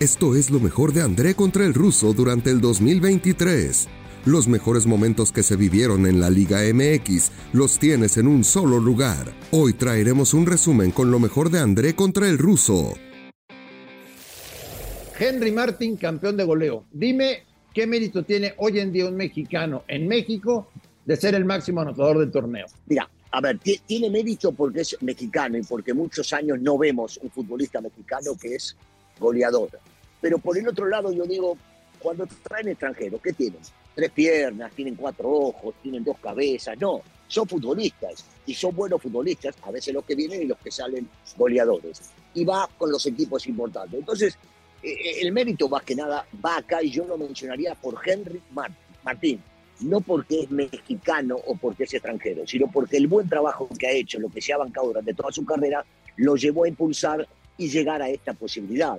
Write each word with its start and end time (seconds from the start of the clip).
Esto 0.00 0.34
es 0.34 0.50
lo 0.50 0.60
mejor 0.60 0.94
de 0.94 1.02
André 1.02 1.34
contra 1.34 1.66
el 1.66 1.74
ruso 1.74 2.14
durante 2.14 2.48
el 2.48 2.62
2023. 2.62 3.86
Los 4.24 4.48
mejores 4.48 4.86
momentos 4.86 5.30
que 5.30 5.42
se 5.42 5.56
vivieron 5.56 6.06
en 6.06 6.20
la 6.20 6.30
Liga 6.30 6.60
MX 6.72 7.30
los 7.52 7.78
tienes 7.78 8.16
en 8.16 8.26
un 8.26 8.42
solo 8.42 8.80
lugar. 8.80 9.30
Hoy 9.50 9.74
traeremos 9.74 10.32
un 10.32 10.46
resumen 10.46 10.90
con 10.90 11.10
lo 11.10 11.18
mejor 11.18 11.50
de 11.50 11.58
André 11.58 11.94
contra 11.94 12.30
el 12.30 12.38
ruso. 12.38 12.94
Henry 15.18 15.52
Martin, 15.52 15.98
campeón 15.98 16.38
de 16.38 16.44
goleo. 16.44 16.86
Dime 16.90 17.42
qué 17.74 17.86
mérito 17.86 18.22
tiene 18.22 18.54
hoy 18.56 18.78
en 18.78 18.92
día 18.92 19.06
un 19.06 19.16
mexicano 19.16 19.84
en 19.86 20.08
México 20.08 20.70
de 21.04 21.14
ser 21.14 21.34
el 21.34 21.44
máximo 21.44 21.82
anotador 21.82 22.20
del 22.20 22.30
torneo. 22.30 22.64
Mira, 22.86 23.06
a 23.32 23.40
ver, 23.42 23.58
tiene 23.58 24.08
mérito 24.08 24.52
porque 24.52 24.80
es 24.80 24.96
mexicano 25.02 25.58
y 25.58 25.62
porque 25.62 25.92
muchos 25.92 26.32
años 26.32 26.58
no 26.58 26.78
vemos 26.78 27.20
un 27.22 27.30
futbolista 27.30 27.82
mexicano 27.82 28.30
que 28.40 28.54
es 28.54 28.74
goleador. 29.20 29.70
Pero 30.20 30.38
por 30.38 30.58
el 30.58 30.66
otro 30.66 30.88
lado, 30.88 31.12
yo 31.12 31.24
digo, 31.24 31.56
cuando 32.00 32.26
traen 32.42 32.68
extranjeros, 32.68 33.20
¿qué 33.22 33.32
tienen? 33.32 33.60
Tres 33.94 34.10
piernas, 34.10 34.72
tienen 34.72 34.96
cuatro 34.96 35.30
ojos, 35.30 35.74
tienen 35.82 36.02
dos 36.02 36.18
cabezas. 36.18 36.76
No, 36.80 37.02
son 37.28 37.46
futbolistas 37.46 38.24
y 38.46 38.54
son 38.54 38.74
buenos 38.74 39.00
futbolistas, 39.00 39.54
a 39.62 39.70
veces 39.70 39.94
los 39.94 40.04
que 40.04 40.14
vienen 40.14 40.42
y 40.42 40.46
los 40.46 40.58
que 40.58 40.70
salen 40.70 41.08
goleadores. 41.36 42.10
Y 42.34 42.44
va 42.44 42.68
con 42.76 42.90
los 42.90 43.06
equipos 43.06 43.46
importantes. 43.46 44.00
Entonces, 44.00 44.36
eh, 44.82 44.90
eh, 44.92 45.20
el 45.22 45.32
mérito 45.32 45.68
más 45.68 45.82
que 45.82 45.94
nada 45.94 46.26
va 46.44 46.56
acá 46.56 46.82
y 46.82 46.90
yo 46.90 47.04
lo 47.04 47.18
mencionaría 47.18 47.74
por 47.74 47.96
Henry 48.04 48.40
Martín. 49.04 49.42
No 49.80 50.00
porque 50.00 50.42
es 50.42 50.50
mexicano 50.50 51.36
o 51.46 51.56
porque 51.56 51.84
es 51.84 51.94
extranjero, 51.94 52.46
sino 52.46 52.70
porque 52.70 52.98
el 52.98 53.06
buen 53.06 53.28
trabajo 53.28 53.68
que 53.78 53.86
ha 53.86 53.92
hecho, 53.92 54.18
lo 54.18 54.28
que 54.28 54.42
se 54.42 54.52
ha 54.52 54.58
bancado 54.58 54.88
durante 54.88 55.14
toda 55.14 55.32
su 55.32 55.44
carrera, 55.44 55.84
lo 56.16 56.36
llevó 56.36 56.64
a 56.64 56.68
impulsar 56.68 57.26
y 57.60 57.68
llegar 57.68 58.00
a 58.00 58.08
esta 58.08 58.32
posibilidad. 58.32 58.98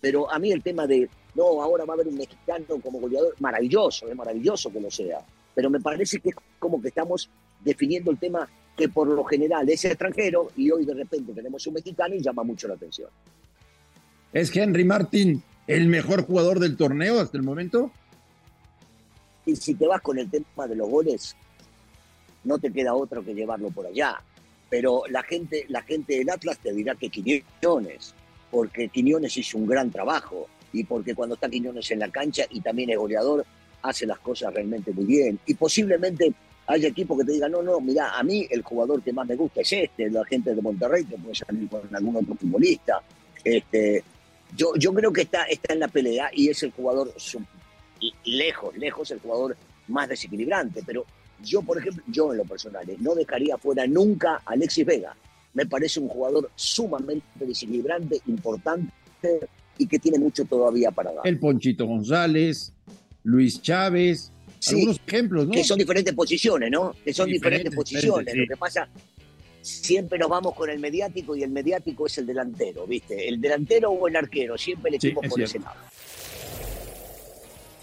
Pero 0.00 0.30
a 0.32 0.38
mí 0.38 0.52
el 0.52 0.62
tema 0.62 0.86
de, 0.86 1.10
no, 1.34 1.60
ahora 1.60 1.84
va 1.84 1.94
a 1.94 1.96
haber 1.96 2.06
un 2.06 2.16
mexicano 2.16 2.80
como 2.80 3.00
goleador, 3.00 3.34
maravilloso, 3.40 4.08
es 4.08 4.14
maravilloso 4.14 4.72
que 4.72 4.80
lo 4.80 4.88
sea. 4.88 5.18
Pero 5.52 5.68
me 5.68 5.80
parece 5.80 6.20
que 6.20 6.28
es 6.28 6.36
como 6.60 6.80
que 6.80 6.88
estamos 6.88 7.28
definiendo 7.64 8.12
el 8.12 8.18
tema 8.18 8.48
que 8.76 8.88
por 8.88 9.08
lo 9.08 9.24
general 9.24 9.68
es 9.68 9.84
extranjero 9.84 10.52
y 10.56 10.70
hoy 10.70 10.84
de 10.84 10.94
repente 10.94 11.32
tenemos 11.32 11.66
un 11.66 11.74
mexicano 11.74 12.14
y 12.14 12.22
llama 12.22 12.44
mucho 12.44 12.68
la 12.68 12.74
atención. 12.74 13.10
¿Es 14.32 14.54
Henry 14.54 14.84
Martin 14.84 15.42
el 15.66 15.88
mejor 15.88 16.24
jugador 16.24 16.60
del 16.60 16.76
torneo 16.76 17.18
hasta 17.18 17.36
el 17.36 17.42
momento? 17.42 17.90
Y 19.44 19.56
si 19.56 19.74
te 19.74 19.88
vas 19.88 20.00
con 20.02 20.18
el 20.20 20.30
tema 20.30 20.68
de 20.68 20.76
los 20.76 20.88
goles, 20.88 21.34
no 22.44 22.60
te 22.60 22.72
queda 22.72 22.94
otro 22.94 23.24
que 23.24 23.34
llevarlo 23.34 23.70
por 23.70 23.86
allá. 23.86 24.22
Pero 24.70 25.02
la 25.08 25.22
gente, 25.22 25.64
la 25.68 25.82
gente 25.82 26.18
del 26.18 26.30
Atlas 26.30 26.58
te 26.58 26.72
dirá 26.72 26.94
que 26.94 27.08
Quiñones, 27.08 28.14
porque 28.50 28.88
Quiñones 28.88 29.36
hizo 29.36 29.58
un 29.58 29.66
gran 29.66 29.90
trabajo 29.90 30.48
y 30.72 30.84
porque 30.84 31.14
cuando 31.14 31.34
está 31.34 31.48
Quiñones 31.48 31.90
en 31.90 32.00
la 32.00 32.10
cancha 32.10 32.44
y 32.50 32.60
también 32.60 32.90
es 32.90 32.98
goleador, 32.98 33.44
hace 33.82 34.06
las 34.06 34.18
cosas 34.18 34.52
realmente 34.52 34.92
muy 34.92 35.04
bien. 35.04 35.38
Y 35.46 35.54
posiblemente 35.54 36.32
haya 36.66 36.88
equipos 36.88 37.18
que 37.18 37.24
te 37.24 37.32
digan, 37.32 37.52
no, 37.52 37.62
no, 37.62 37.80
mira, 37.80 38.18
a 38.18 38.22
mí 38.22 38.46
el 38.50 38.62
jugador 38.62 39.02
que 39.02 39.12
más 39.12 39.26
me 39.26 39.36
gusta 39.36 39.62
es 39.62 39.72
este, 39.72 40.10
la 40.10 40.24
gente 40.24 40.54
de 40.54 40.60
Monterrey, 40.60 41.04
que 41.04 41.16
puede 41.16 41.34
salir 41.34 41.68
con 41.68 41.82
algún 41.94 42.16
otro 42.16 42.34
futbolista. 42.34 43.02
Este, 43.42 44.04
yo, 44.54 44.74
yo 44.76 44.92
creo 44.92 45.12
que 45.12 45.22
está, 45.22 45.44
está 45.44 45.72
en 45.72 45.80
la 45.80 45.88
pelea 45.88 46.30
y 46.32 46.50
es 46.50 46.62
el 46.62 46.72
jugador 46.72 47.12
lejos, 48.24 48.76
lejos 48.76 49.10
el 49.10 49.20
jugador 49.20 49.56
más 49.88 50.08
desequilibrante. 50.08 50.82
Pero 50.84 51.06
yo, 51.42 51.62
por 51.62 51.78
ejemplo, 51.78 52.02
yo 52.08 52.32
en 52.32 52.38
lo 52.38 52.44
personal, 52.44 52.88
eh, 52.88 52.96
no 53.00 53.14
dejaría 53.14 53.56
fuera 53.56 53.86
nunca 53.86 54.42
a 54.44 54.52
Alexis 54.52 54.84
Vega 54.84 55.16
me 55.58 55.66
parece 55.66 55.98
un 55.98 56.08
jugador 56.08 56.50
sumamente 56.54 57.26
desequilibrante, 57.34 58.20
importante 58.26 58.92
y 59.76 59.86
que 59.86 59.98
tiene 59.98 60.18
mucho 60.18 60.44
todavía 60.44 60.92
para 60.92 61.12
dar. 61.12 61.26
El 61.26 61.40
Ponchito 61.40 61.84
González, 61.84 62.72
Luis 63.24 63.60
Chávez, 63.60 64.30
algunos 64.68 65.00
ejemplos, 65.04 65.46
¿no? 65.46 65.52
Que 65.52 65.64
son 65.64 65.78
diferentes 65.78 66.14
posiciones, 66.14 66.70
¿no? 66.70 66.94
Que 67.04 67.12
son 67.12 67.28
diferentes, 67.28 67.74
posiciones. 67.74 68.36
Lo 68.36 68.46
que 68.46 68.56
pasa, 68.56 68.88
siempre 69.60 70.16
nos 70.16 70.28
vamos 70.28 70.54
con 70.54 70.70
el 70.70 70.78
mediático 70.78 71.34
y 71.34 71.42
el 71.42 71.50
mediático 71.50 72.06
es 72.06 72.18
el 72.18 72.26
delantero, 72.26 72.86
¿viste? 72.86 73.28
El 73.28 73.40
delantero 73.40 73.90
o 73.90 74.06
el 74.06 74.14
arquero, 74.14 74.56
siempre 74.56 74.90
el 74.90 74.94
equipo 74.94 75.20
por 75.22 75.40
ese 75.40 75.58
lado. 75.58 75.76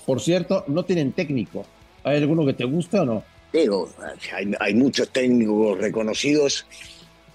Por 0.06 0.22
cierto, 0.22 0.64
no 0.68 0.86
tienen 0.86 1.12
técnico. 1.14 1.66
¿Hay 2.04 2.18
alguno 2.18 2.46
que 2.46 2.54
te 2.54 2.64
gusta 2.64 3.02
o 3.02 3.06
no? 3.06 3.35
Digo, 3.56 3.90
hay, 4.60 4.74
muchos 4.74 5.08
técnicos 5.12 5.78
reconocidos 5.78 6.66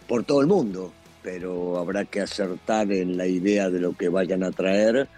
por 0.06 0.22
todo 0.22 0.42
el 0.42 0.48
mundo, 0.48 0.92
pero 1.22 1.78
habrá 1.78 2.04
que 2.04 2.20
acertar 2.20 2.92
en 2.92 3.16
la 3.16 3.26
idea 3.26 3.70
de 3.70 3.80
lo 3.80 3.96
que 3.96 4.10
vayan 4.10 4.44
a 4.44 4.50
traer 4.50 5.08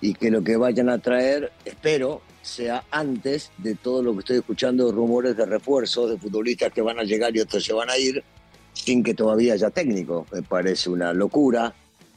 y 0.00 0.12
que 0.12 0.28
lo 0.28 0.42
que 0.42 0.56
vayan 0.56 0.88
a 0.88 0.98
traer, 0.98 1.52
espero, 1.64 2.22
sea 2.42 2.82
antes 2.90 3.52
de 3.58 3.76
todo 3.76 4.02
lo 4.02 4.12
que 4.14 4.18
estoy 4.18 4.38
escuchando, 4.38 4.90
rumores 4.90 5.36
de 5.36 5.46
refuerzo 5.46 6.08
de 6.08 6.18
futbolistas 6.18 6.72
que 6.72 6.82
van 6.82 6.98
a 6.98 7.04
llegar 7.04 7.36
y 7.36 7.38
otros 7.38 7.62
se 7.62 7.72
van 7.72 7.88
a 7.88 7.96
ir, 7.96 8.24
sin 8.72 9.04
que 9.04 9.14
todavía 9.14 9.52
haya 9.52 9.70
técnico. 9.70 10.26
Me 10.32 10.42
parece 10.42 10.90
una 10.90 11.12
locura 11.12 11.72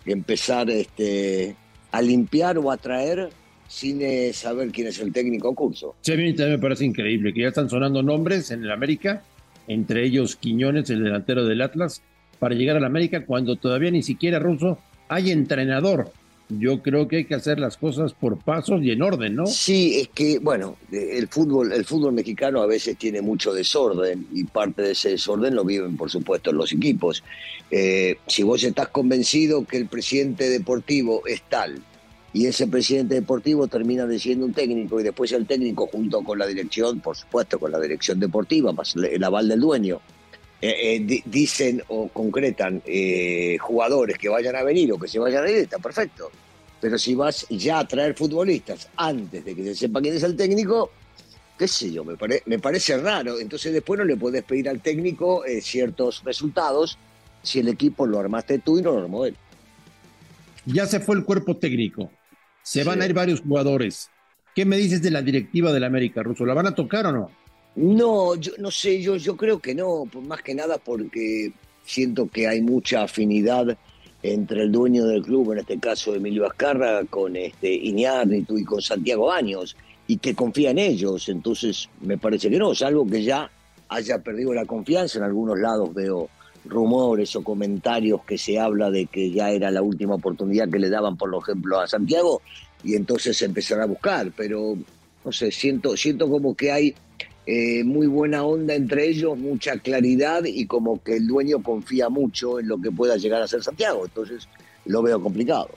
empezar 0.07 0.71
este, 0.71 1.55
a 1.91 2.01
limpiar 2.01 2.57
o 2.57 2.71
a 2.71 2.77
traer 2.77 3.29
sin 3.67 4.01
eh, 4.01 4.31
saber 4.33 4.71
quién 4.71 4.87
es 4.87 4.99
el 4.99 5.11
técnico 5.11 5.53
curso. 5.55 5.95
Sí, 6.01 6.13
a 6.13 6.17
mí 6.17 6.33
también 6.33 6.57
me 6.57 6.61
parece 6.61 6.85
increíble 6.85 7.33
que 7.33 7.41
ya 7.41 7.47
están 7.49 7.69
sonando 7.69 8.03
nombres 8.03 8.51
en 8.51 8.63
el 8.63 8.71
América, 8.71 9.23
entre 9.67 10.05
ellos 10.05 10.35
Quiñones, 10.35 10.89
el 10.89 11.03
delantero 11.03 11.45
del 11.45 11.61
Atlas, 11.61 12.01
para 12.39 12.55
llegar 12.55 12.77
a 12.77 12.79
la 12.79 12.87
América 12.87 13.25
cuando 13.25 13.55
todavía 13.55 13.91
ni 13.91 14.03
siquiera 14.03 14.39
Russo 14.39 14.77
hay 15.07 15.31
entrenador. 15.31 16.11
Yo 16.49 16.81
creo 16.81 17.07
que 17.07 17.17
hay 17.17 17.25
que 17.25 17.35
hacer 17.35 17.57
las 17.59 17.77
cosas 17.77 18.13
por 18.13 18.37
pasos 18.37 18.83
y 18.83 18.91
en 18.91 19.01
orden, 19.01 19.35
¿no? 19.35 19.45
Sí, 19.47 20.01
es 20.01 20.09
que, 20.09 20.39
bueno, 20.39 20.75
el 20.91 21.27
fútbol, 21.29 21.71
el 21.71 21.85
fútbol 21.85 22.13
mexicano 22.13 22.61
a 22.61 22.67
veces 22.67 22.97
tiene 22.97 23.21
mucho 23.21 23.53
desorden 23.53 24.27
y 24.33 24.43
parte 24.43 24.81
de 24.81 24.91
ese 24.91 25.11
desorden 25.11 25.55
lo 25.55 25.63
viven, 25.63 25.95
por 25.95 26.11
supuesto, 26.11 26.51
los 26.51 26.71
equipos. 26.73 27.23
Eh, 27.71 28.17
si 28.27 28.43
vos 28.43 28.63
estás 28.63 28.89
convencido 28.89 29.65
que 29.65 29.77
el 29.77 29.87
presidente 29.87 30.49
deportivo 30.49 31.25
es 31.25 31.41
tal 31.43 31.81
y 32.33 32.47
ese 32.47 32.67
presidente 32.67 33.15
deportivo 33.15 33.67
termina 33.67 34.09
siendo 34.17 34.45
un 34.45 34.53
técnico 34.53 34.99
y 34.99 35.03
después 35.03 35.31
el 35.31 35.45
técnico 35.45 35.87
junto 35.87 36.23
con 36.23 36.39
la 36.39 36.47
dirección, 36.47 36.99
por 36.99 37.15
supuesto, 37.15 37.59
con 37.59 37.71
la 37.71 37.79
dirección 37.79 38.19
deportiva, 38.19 38.73
más 38.73 38.95
el 38.95 39.23
aval 39.23 39.47
del 39.47 39.59
dueño, 39.59 40.01
eh, 40.65 40.95
eh, 40.95 41.21
dicen 41.25 41.83
o 41.89 42.07
concretan 42.07 42.81
eh, 42.85 43.57
jugadores 43.59 44.17
que 44.17 44.29
vayan 44.29 44.55
a 44.55 44.63
venir 44.63 44.93
o 44.93 44.97
que 44.97 45.09
se 45.09 45.19
vayan 45.19 45.43
a 45.43 45.49
ir, 45.49 45.57
está 45.57 45.77
perfecto. 45.77 46.31
Pero 46.79 46.97
si 46.97 47.15
vas 47.15 47.45
ya 47.49 47.79
a 47.79 47.87
traer 47.87 48.15
futbolistas 48.15 48.87
antes 48.95 49.43
de 49.43 49.55
que 49.55 49.63
se 49.65 49.75
sepa 49.75 49.99
quién 49.99 50.15
es 50.15 50.23
el 50.23 50.37
técnico, 50.37 50.89
qué 51.57 51.67
sé 51.67 51.91
yo, 51.91 52.05
me, 52.05 52.15
parece 52.59 52.97
raro. 52.97 53.41
Entonces 53.41 53.73
después 53.73 53.97
no 53.99 54.05
le 54.05 54.15
puedes 54.15 54.41
pedir 54.43 54.69
al 54.69 54.79
técnico 54.79 55.43
ciertos 55.61 56.23
resultados 56.23 56.97
si 57.41 57.59
el 57.59 57.67
equipo 57.67 58.05
lo 58.05 58.19
armaste 58.19 58.59
tú 58.59 58.79
y 58.79 58.81
no 58.81 58.93
lo 58.93 58.99
armó 58.99 59.25
él. 59.25 59.35
Ya 60.65 60.85
se 60.87 61.01
fue 61.01 61.17
el 61.17 61.25
cuerpo 61.25 61.57
técnico. 61.57 62.09
Se 62.63 62.83
van 62.83 63.01
a 63.01 63.05
ir 63.05 63.13
varios 63.13 63.41
jugadores. 63.41 64.09
¿Qué 64.55 64.65
me 64.65 64.77
dices 64.77 65.01
de 65.01 65.11
la 65.11 65.21
directiva 65.21 65.71
del 65.71 65.83
América, 65.83 66.23
Russo? 66.23 66.45
¿La 66.45 66.53
van 66.53 66.67
a 66.67 66.75
tocar 66.75 67.05
o 67.07 67.11
no? 67.11 67.31
No, 67.75 68.35
yo 68.35 68.53
no 68.59 68.71
sé, 68.71 69.01
yo, 69.01 69.17
yo 69.17 69.35
creo 69.35 69.59
que 69.59 69.73
no, 69.73 70.05
más 70.27 70.41
que 70.41 70.53
nada 70.53 70.77
porque 70.77 71.51
siento 71.83 72.27
que 72.27 72.47
hay 72.47 72.61
mucha 72.61 73.03
afinidad 73.03 73.77
entre 74.21 74.63
el 74.63 74.71
dueño 74.71 75.05
del 75.05 75.23
club, 75.23 75.51
en 75.51 75.59
este 75.59 75.79
caso 75.79 76.15
Emilio 76.15 76.45
Azcarra, 76.45 77.03
con 77.09 77.35
este 77.35 77.73
Iñárritu 77.73 78.57
y 78.57 78.63
con 78.63 78.81
Santiago 78.81 79.31
Años, 79.31 79.75
y 80.07 80.17
que 80.17 80.35
confía 80.35 80.71
en 80.71 80.77
ellos, 80.77 81.27
entonces 81.29 81.89
me 82.01 82.17
parece 82.17 82.49
que 82.49 82.57
no, 82.57 82.73
salvo 82.73 83.05
que 83.05 83.23
ya 83.23 83.49
haya 83.89 84.19
perdido 84.19 84.53
la 84.53 84.65
confianza, 84.65 85.17
en 85.17 85.25
algunos 85.25 85.59
lados 85.59 85.93
veo 85.93 86.29
rumores 86.65 87.35
o 87.35 87.43
comentarios 87.43 88.21
que 88.25 88.37
se 88.37 88.59
habla 88.59 88.89
de 88.89 89.05
que 89.07 89.31
ya 89.31 89.51
era 89.51 89.71
la 89.71 89.81
última 89.81 90.15
oportunidad 90.15 90.69
que 90.69 90.79
le 90.79 90.89
daban, 90.89 91.17
por 91.17 91.33
ejemplo, 91.35 91.79
a 91.79 91.87
Santiago, 91.87 92.41
y 92.83 92.95
entonces 92.95 93.41
empezará 93.41 93.83
a 93.83 93.87
buscar, 93.87 94.31
pero 94.35 94.77
no 95.23 95.31
sé, 95.31 95.51
siento, 95.51 95.95
siento 95.95 96.29
como 96.29 96.55
que 96.55 96.71
hay 96.71 96.95
eh, 97.45 97.83
muy 97.83 98.07
buena 98.07 98.43
onda 98.43 98.73
entre 98.73 99.07
ellos, 99.07 99.37
mucha 99.37 99.77
claridad 99.77 100.43
y 100.45 100.65
como 100.65 101.01
que 101.03 101.17
el 101.17 101.27
dueño 101.27 101.61
confía 101.61 102.09
mucho 102.09 102.59
en 102.59 102.67
lo 102.67 102.79
que 102.79 102.91
pueda 102.91 103.17
llegar 103.17 103.41
a 103.41 103.47
ser 103.47 103.63
Santiago. 103.63 104.05
Entonces 104.05 104.47
lo 104.85 105.01
veo 105.01 105.21
complicado. 105.21 105.69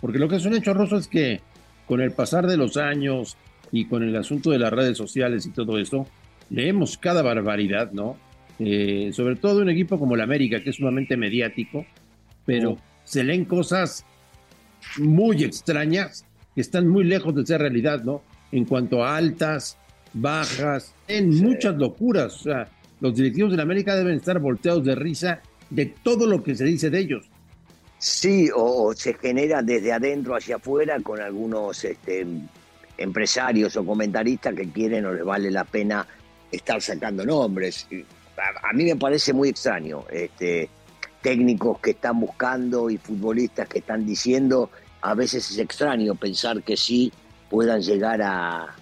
Porque 0.00 0.18
lo 0.18 0.28
que 0.28 0.36
es 0.36 0.44
un 0.44 0.54
hecho, 0.54 0.74
Rosso, 0.74 0.96
es 0.96 1.08
que 1.08 1.40
con 1.86 2.00
el 2.00 2.12
pasar 2.12 2.46
de 2.46 2.56
los 2.56 2.76
años 2.76 3.36
y 3.70 3.86
con 3.86 4.02
el 4.02 4.14
asunto 4.16 4.50
de 4.50 4.58
las 4.58 4.72
redes 4.72 4.98
sociales 4.98 5.46
y 5.46 5.50
todo 5.50 5.78
esto, 5.78 6.06
leemos 6.50 6.98
cada 6.98 7.22
barbaridad, 7.22 7.92
¿no? 7.92 8.16
Eh, 8.58 9.10
sobre 9.12 9.36
todo 9.36 9.62
un 9.62 9.70
equipo 9.70 9.98
como 9.98 10.14
el 10.14 10.20
América, 10.20 10.62
que 10.62 10.70
es 10.70 10.76
sumamente 10.76 11.16
mediático, 11.16 11.86
pero 12.44 12.72
oh. 12.72 12.78
se 13.04 13.24
leen 13.24 13.44
cosas 13.44 14.04
muy 14.98 15.44
extrañas 15.44 16.24
que 16.54 16.60
están 16.60 16.88
muy 16.88 17.04
lejos 17.04 17.34
de 17.34 17.46
ser 17.46 17.60
realidad, 17.60 18.02
¿no? 18.02 18.22
En 18.50 18.64
cuanto 18.64 19.02
a 19.04 19.16
altas, 19.16 19.78
bajas, 20.12 20.94
en 21.08 21.30
muchas 21.40 21.76
locuras. 21.76 22.34
O 22.34 22.42
sea, 22.44 22.68
los 23.00 23.14
directivos 23.14 23.50
de 23.50 23.56
la 23.56 23.62
América 23.62 23.96
deben 23.96 24.14
estar 24.14 24.38
volteados 24.38 24.84
de 24.84 24.94
risa 24.94 25.40
de 25.70 25.86
todo 25.86 26.26
lo 26.26 26.42
que 26.42 26.54
se 26.54 26.64
dice 26.64 26.90
de 26.90 26.98
ellos. 26.98 27.28
Sí, 27.98 28.50
o, 28.54 28.92
se 28.94 29.14
genera 29.14 29.62
desde 29.62 29.92
adentro 29.92 30.34
hacia 30.34 30.56
afuera 30.56 30.98
con 31.00 31.20
algunos 31.20 31.84
este, 31.84 32.26
empresarios 32.98 33.76
o 33.76 33.86
comentaristas 33.86 34.54
que 34.54 34.68
quieren 34.68 35.06
o 35.06 35.12
les 35.12 35.24
vale 35.24 35.50
la 35.50 35.64
pena 35.64 36.06
estar 36.50 36.82
sacando 36.82 37.24
nombres. 37.24 37.86
A, 38.62 38.72
mí 38.72 38.84
me 38.84 38.96
parece 38.96 39.32
muy 39.32 39.50
extraño. 39.50 40.04
Este, 40.10 40.68
técnicos 41.22 41.78
que 41.80 41.90
están 41.92 42.20
buscando 42.20 42.90
y 42.90 42.98
futbolistas 42.98 43.68
que 43.68 43.78
están 43.78 44.04
diciendo, 44.04 44.70
a 45.00 45.14
veces 45.14 45.50
es 45.50 45.58
extraño 45.58 46.14
pensar 46.14 46.62
que 46.62 46.76
sí 46.76 47.12
puedan 47.48 47.80
llegar 47.80 48.20
a, 48.22 48.76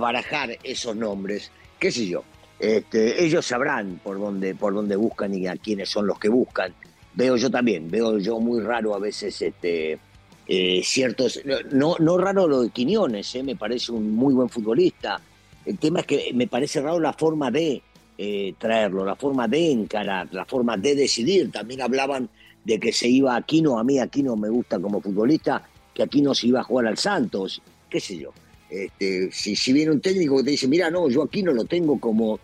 barajar 0.00 0.56
esos 0.62 0.96
nombres, 0.96 1.50
qué 1.78 1.92
sé 1.92 2.06
yo. 2.06 2.24
Este, 2.58 3.22
ellos 3.22 3.44
sabrán 3.44 4.00
por 4.02 4.18
dónde, 4.18 4.54
por 4.54 4.72
dónde 4.72 4.96
buscan 4.96 5.34
y 5.34 5.46
a 5.46 5.56
quiénes 5.56 5.90
son 5.90 6.06
los 6.06 6.18
que 6.18 6.30
buscan. 6.30 6.72
Veo 7.12 7.36
yo 7.36 7.50
también, 7.50 7.90
veo 7.90 8.18
yo 8.18 8.40
muy 8.40 8.62
raro 8.62 8.94
a 8.94 8.98
veces 8.98 9.42
este, 9.42 9.98
eh, 10.46 10.80
ciertos, 10.82 11.42
no, 11.72 11.96
no 11.98 12.16
raro 12.16 12.48
lo 12.48 12.62
de 12.62 12.70
Quiñones, 12.70 13.34
eh, 13.34 13.42
me 13.42 13.54
parece 13.54 13.92
un 13.92 14.14
muy 14.14 14.32
buen 14.32 14.48
futbolista. 14.48 15.20
El 15.66 15.78
tema 15.78 16.00
es 16.00 16.06
que 16.06 16.30
me 16.32 16.46
parece 16.46 16.80
raro 16.80 16.98
la 16.98 17.12
forma 17.12 17.50
de 17.50 17.82
eh, 18.18 18.54
traerlo, 18.58 19.04
la 19.04 19.16
forma 19.16 19.48
de 19.48 19.70
encarar, 19.70 20.28
la 20.32 20.44
forma 20.44 20.76
de 20.76 20.94
decidir. 20.94 21.50
También 21.50 21.82
hablaban 21.82 22.28
de 22.64 22.78
que 22.78 22.92
se 22.92 23.08
iba 23.08 23.36
Aquino, 23.36 23.78
a 23.78 23.84
mí 23.84 23.98
Aquino 23.98 24.36
me 24.36 24.48
gusta 24.48 24.78
como 24.78 25.00
futbolista, 25.00 25.62
que 25.94 26.02
Aquino 26.02 26.34
se 26.34 26.48
iba 26.48 26.60
a 26.60 26.64
jugar 26.64 26.86
al 26.86 26.98
Santos, 26.98 27.60
qué 27.88 28.00
sé 28.00 28.18
yo. 28.18 28.32
Este, 28.70 29.30
si, 29.32 29.72
viene 29.72 29.90
un 29.90 30.00
técnico 30.00 30.38
que 30.38 30.44
te 30.44 30.50
dice, 30.52 30.68
mira, 30.68 30.90
no, 30.90 31.08
yo 31.08 31.22
Aquino 31.22 31.52
lo 31.52 31.64
tengo 31.64 31.98
como 31.98 32.38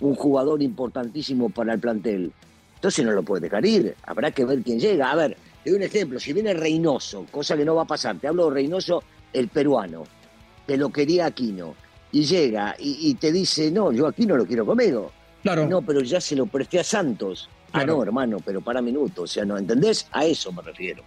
un 0.00 0.14
jugador 0.14 0.62
importantísimo 0.62 1.50
para 1.50 1.74
el 1.74 1.80
plantel, 1.80 2.32
entonces 2.76 3.04
no 3.04 3.12
lo 3.12 3.22
puede 3.22 3.42
dejar 3.42 3.64
ir, 3.64 3.94
habrá 4.02 4.30
que 4.30 4.44
ver 4.44 4.62
quién 4.62 4.78
llega. 4.78 5.10
A 5.10 5.16
ver, 5.16 5.36
te 5.62 5.70
doy 5.70 5.78
un 5.78 5.84
ejemplo, 5.84 6.20
si 6.20 6.32
viene 6.32 6.54
Reynoso, 6.54 7.26
cosa 7.30 7.56
que 7.56 7.64
no 7.64 7.74
va 7.74 7.82
a 7.82 7.86
pasar, 7.86 8.18
te 8.18 8.28
hablo 8.28 8.48
de 8.48 8.54
Reynoso, 8.54 9.02
el 9.32 9.48
peruano, 9.48 10.04
te 10.66 10.76
lo 10.76 10.90
quería 10.90 11.26
Aquino, 11.26 11.74
y 12.14 12.24
llega 12.24 12.76
y, 12.78 13.12
te 13.16 13.32
dice, 13.32 13.72
no, 13.72 13.90
yo 13.90 14.06
aquí 14.06 14.24
no 14.24 14.36
lo 14.36 14.46
quiero 14.46 14.64
conmigo. 14.64 15.10
Claro. 15.42 15.66
No, 15.66 15.82
pero 15.82 16.00
ya 16.00 16.20
se 16.20 16.36
lo 16.36 16.46
presté 16.46 16.78
a 16.78 16.84
Santos. 16.84 17.50
Ah, 17.72 17.84
no, 17.84 18.00
hermano, 18.04 18.36
pero 18.44 18.60
para 18.60 18.80
minutos. 18.80 19.24
O 19.24 19.26
sea, 19.26 19.44
¿no 19.44 19.58
entendés? 19.58 20.06
A 20.12 20.24
eso 20.24 20.52
me 20.52 20.62
refiero. 20.62 21.02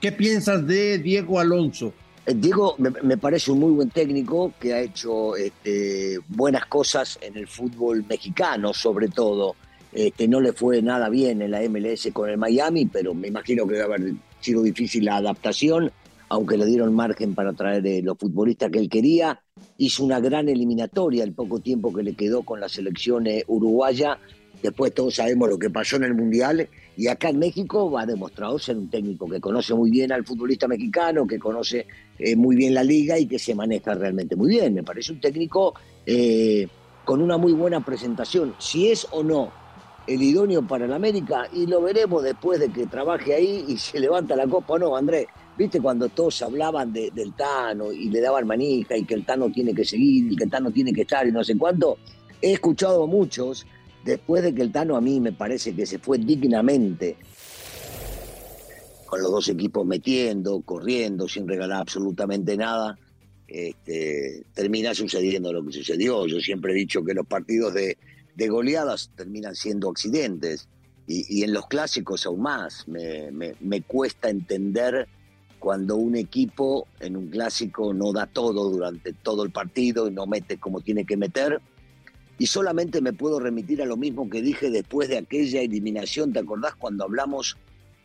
¿Qué 0.00 0.12
piensas 0.12 0.64
de 0.64 0.98
Diego 0.98 1.40
Alonso? 1.40 1.92
Eh, 2.24 2.34
Diego 2.36 2.76
me, 2.78 3.16
parece 3.16 3.50
un 3.50 3.58
muy 3.58 3.72
buen 3.72 3.90
técnico 3.90 4.52
que 4.60 4.74
ha 4.74 4.80
hecho 4.80 5.34
este, 5.34 6.20
buenas 6.28 6.66
cosas 6.66 7.18
en 7.20 7.36
el 7.36 7.48
fútbol 7.48 8.04
mexicano, 8.08 8.72
sobre 8.72 9.08
todo. 9.08 9.56
Este, 9.92 10.28
no 10.28 10.40
le 10.40 10.52
fue 10.52 10.80
nada 10.82 11.08
bien 11.08 11.42
en 11.42 11.50
la 11.50 11.68
MLS 11.68 12.10
con 12.12 12.30
el 12.30 12.38
Miami, 12.38 12.86
pero 12.86 13.12
me 13.12 13.26
imagino 13.26 13.66
que 13.66 13.72
debe 13.72 13.84
haber 13.86 14.12
sido 14.40 14.62
difícil 14.62 15.06
la 15.06 15.16
adaptación, 15.16 15.90
aunque 16.28 16.56
le 16.56 16.66
dieron 16.66 16.94
margen 16.94 17.34
para 17.34 17.52
traer 17.52 17.86
eh, 17.86 18.02
los 18.02 18.18
futbolistas 18.18 18.70
que 18.70 18.78
él 18.78 18.88
quería 18.88 19.40
hizo 19.78 20.04
una 20.04 20.20
gran 20.20 20.48
eliminatoria 20.48 21.24
el 21.24 21.32
poco 21.32 21.60
tiempo 21.60 21.92
que 21.92 22.02
le 22.02 22.14
quedó 22.14 22.42
con 22.42 22.60
la 22.60 22.68
selección 22.68 23.26
eh, 23.26 23.44
uruguaya. 23.46 24.18
Después 24.62 24.92
todos 24.92 25.14
sabemos 25.14 25.48
lo 25.48 25.58
que 25.58 25.70
pasó 25.70 25.96
en 25.96 26.04
el 26.04 26.14
Mundial 26.14 26.68
y 26.96 27.06
acá 27.06 27.28
en 27.28 27.38
México 27.38 27.96
ha 27.96 28.04
demostrado 28.04 28.58
ser 28.58 28.76
un 28.76 28.90
técnico 28.90 29.28
que 29.28 29.40
conoce 29.40 29.72
muy 29.72 29.90
bien 29.90 30.10
al 30.10 30.24
futbolista 30.24 30.66
mexicano, 30.66 31.26
que 31.26 31.38
conoce 31.38 31.86
eh, 32.18 32.34
muy 32.34 32.56
bien 32.56 32.74
la 32.74 32.82
liga 32.82 33.18
y 33.18 33.26
que 33.26 33.38
se 33.38 33.54
maneja 33.54 33.94
realmente 33.94 34.34
muy 34.34 34.48
bien. 34.48 34.74
Me 34.74 34.82
parece 34.82 35.12
un 35.12 35.20
técnico 35.20 35.74
con 37.04 37.20
una 37.20 37.36
muy 37.36 37.52
buena 37.52 37.84
presentación. 37.84 38.54
Si 38.58 38.90
es 38.90 39.06
o 39.10 39.22
no 39.22 39.52
el 40.08 40.22
idóneo 40.22 40.66
para 40.66 40.86
el 40.86 40.92
América, 40.92 41.48
y 41.52 41.66
lo 41.66 41.82
veremos 41.82 42.22
después 42.22 42.58
de 42.58 42.70
que 42.70 42.86
trabaje 42.86 43.34
ahí 43.34 43.64
y 43.68 43.76
se 43.76 44.00
levanta 44.00 44.34
la 44.34 44.46
copa 44.46 44.74
o 44.74 44.78
no, 44.78 44.96
Andrés. 44.96 45.26
¿Viste 45.58 45.80
cuando 45.80 46.08
todos 46.08 46.40
hablaban 46.42 46.92
del 46.92 47.34
Tano 47.34 47.90
y 47.90 48.08
le 48.10 48.20
daban 48.20 48.46
manija 48.46 48.96
y 48.96 49.04
que 49.04 49.14
el 49.14 49.26
Tano 49.26 49.50
tiene 49.50 49.74
que 49.74 49.84
seguir 49.84 50.32
y 50.32 50.36
que 50.36 50.44
el 50.44 50.50
Tano 50.50 50.70
tiene 50.70 50.92
que 50.92 51.00
estar 51.00 51.26
y 51.26 51.32
no 51.32 51.42
sé 51.42 51.58
cuánto? 51.58 51.98
He 52.40 52.52
escuchado 52.52 53.02
a 53.02 53.06
muchos, 53.08 53.66
después 54.04 54.44
de 54.44 54.54
que 54.54 54.62
el 54.62 54.70
Tano 54.70 54.96
a 54.96 55.00
mí 55.00 55.18
me 55.18 55.32
parece 55.32 55.74
que 55.74 55.84
se 55.84 55.98
fue 55.98 56.18
dignamente, 56.18 57.16
con 59.06 59.20
los 59.20 59.32
dos 59.32 59.48
equipos 59.48 59.84
metiendo, 59.84 60.60
corriendo, 60.60 61.26
sin 61.26 61.48
regalar 61.48 61.80
absolutamente 61.80 62.56
nada, 62.56 62.96
este, 63.48 64.44
termina 64.54 64.94
sucediendo 64.94 65.52
lo 65.52 65.64
que 65.66 65.72
sucedió. 65.72 66.24
Yo 66.28 66.38
siempre 66.38 66.70
he 66.70 66.76
dicho 66.76 67.02
que 67.02 67.14
los 67.14 67.26
partidos 67.26 67.74
de, 67.74 67.96
goleadas 68.48 69.10
terminan 69.16 69.56
siendo 69.56 69.90
accidentes. 69.90 70.68
Y, 71.08 71.42
en 71.42 71.54
los 71.54 71.66
clásicos 71.66 72.26
aún 72.26 72.42
más. 72.42 72.86
Me, 72.86 73.30
me 73.32 73.82
cuesta 73.82 74.28
entender 74.28 75.08
cuando 75.58 75.96
un 75.96 76.16
equipo 76.16 76.86
en 77.00 77.16
un 77.16 77.28
clásico 77.28 77.92
no 77.92 78.12
da 78.12 78.26
todo 78.26 78.70
durante 78.70 79.12
todo 79.12 79.44
el 79.44 79.50
partido 79.50 80.08
y 80.08 80.12
no 80.12 80.26
mete 80.26 80.58
como 80.58 80.80
tiene 80.80 81.04
que 81.04 81.16
meter. 81.16 81.60
Y 82.38 82.46
solamente 82.46 83.00
me 83.00 83.12
puedo 83.12 83.40
remitir 83.40 83.82
a 83.82 83.86
lo 83.86 83.96
mismo 83.96 84.30
que 84.30 84.42
dije 84.42 84.70
después 84.70 85.08
de 85.08 85.18
aquella 85.18 85.60
eliminación, 85.60 86.32
¿te 86.32 86.38
acordás 86.38 86.74
cuando 86.76 87.04
hablamos 87.04 87.56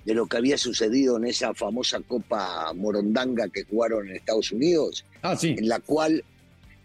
de 0.05 0.13
lo 0.15 0.25
que 0.25 0.37
había 0.37 0.57
sucedido 0.57 1.17
en 1.17 1.25
esa 1.25 1.53
famosa 1.53 1.99
Copa 2.01 2.73
Morondanga 2.73 3.47
que 3.49 3.63
jugaron 3.63 4.09
en 4.09 4.15
Estados 4.15 4.51
Unidos? 4.51 5.05
Ah, 5.21 5.35
sí. 5.35 5.55
En 5.57 5.67
la 5.67 5.79
cual, 5.79 6.23